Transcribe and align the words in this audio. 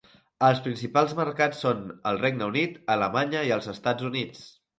Els 0.45 0.61
principals 0.67 1.13
mercats 1.19 1.59
són 1.65 1.83
el 2.13 2.17
Regne 2.23 2.49
Unit, 2.53 2.81
Alemanya 2.95 3.45
i 3.53 3.53
els 3.59 3.71
Estats 3.77 4.11
Units. 4.11 4.43